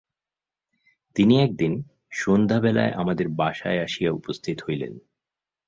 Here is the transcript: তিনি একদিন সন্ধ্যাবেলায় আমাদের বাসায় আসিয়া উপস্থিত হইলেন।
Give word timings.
তিনি 1.15 1.33
একদিন 1.41 1.73
সন্ধ্যাবেলায় 2.11 2.91
আমাদের 2.91 3.27
বাসায় 3.29 3.83
আসিয়া 3.83 4.11
উপস্থিত 4.11 4.57
হইলেন। 4.61 4.93